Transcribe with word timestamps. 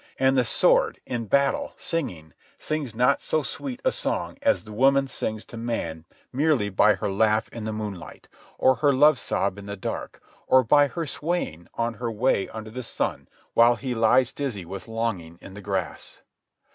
And 0.17 0.35
the 0.35 0.43
sword, 0.43 0.99
in 1.05 1.25
battle, 1.27 1.73
singing, 1.77 2.33
sings 2.57 2.95
not 2.95 3.21
so 3.21 3.43
sweet 3.43 3.83
a 3.85 3.91
song 3.91 4.39
as 4.41 4.63
the 4.63 4.71
woman 4.71 5.07
sings 5.07 5.45
to 5.45 5.57
man 5.57 6.05
merely 6.33 6.69
by 6.71 6.95
her 6.95 7.11
laugh 7.11 7.47
in 7.49 7.65
the 7.65 7.71
moonlight, 7.71 8.27
or 8.57 8.77
her 8.77 8.91
love 8.93 9.19
sob 9.19 9.59
in 9.59 9.67
the 9.67 9.77
dark, 9.77 10.19
or 10.47 10.63
by 10.63 10.87
her 10.87 11.05
swaying 11.05 11.67
on 11.75 11.93
her 12.01 12.11
way 12.11 12.49
under 12.49 12.71
the 12.71 12.81
sun 12.81 13.27
while 13.53 13.75
he 13.75 13.93
lies 13.93 14.33
dizzy 14.33 14.65
with 14.65 14.87
longing 14.87 15.37
in 15.39 15.53
the 15.53 15.61
grass. 15.61 16.23